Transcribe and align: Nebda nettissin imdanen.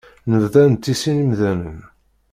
Nebda 0.29 0.63
nettissin 0.67 1.17
imdanen. 1.23 1.77